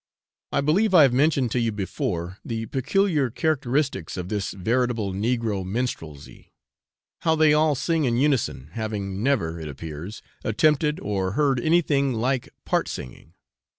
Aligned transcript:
I 0.51 0.61
believe 0.61 0.95
I 0.95 1.03
have 1.03 1.13
mentioned 1.13 1.51
to 1.51 1.59
you 1.59 1.71
before 1.71 2.39
the 2.43 2.65
peculiar 2.65 3.29
characteristics 3.29 4.17
of 4.17 4.29
this 4.29 4.49
veritable 4.49 5.13
negro 5.13 5.63
minstrelsy 5.63 6.51
how 7.19 7.35
they 7.35 7.53
all 7.53 7.75
sing 7.75 8.05
in 8.05 8.17
unison, 8.17 8.69
having 8.73 9.21
never, 9.21 9.59
it 9.59 9.67
appears, 9.67 10.23
attempted 10.43 10.99
or 11.01 11.33
heard 11.33 11.59
anything 11.59 12.15
like 12.15 12.49
part 12.65 12.87
singing. 12.87 13.35